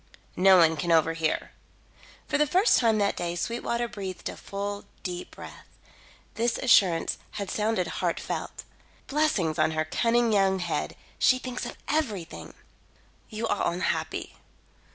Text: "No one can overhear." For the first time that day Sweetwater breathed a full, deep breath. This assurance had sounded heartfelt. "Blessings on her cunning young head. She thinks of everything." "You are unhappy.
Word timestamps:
"No 0.35 0.57
one 0.57 0.77
can 0.77 0.91
overhear." 0.91 1.51
For 2.27 2.39
the 2.39 2.47
first 2.47 2.79
time 2.79 2.97
that 2.97 3.15
day 3.15 3.35
Sweetwater 3.35 3.87
breathed 3.87 4.29
a 4.29 4.35
full, 4.35 4.85
deep 5.03 5.29
breath. 5.29 5.67
This 6.33 6.57
assurance 6.57 7.19
had 7.33 7.51
sounded 7.51 7.85
heartfelt. 7.85 8.63
"Blessings 9.05 9.59
on 9.59 9.69
her 9.77 9.85
cunning 9.85 10.33
young 10.33 10.57
head. 10.57 10.95
She 11.19 11.37
thinks 11.37 11.67
of 11.67 11.77
everything." 11.87 12.55
"You 13.29 13.47
are 13.47 13.71
unhappy. 13.71 14.33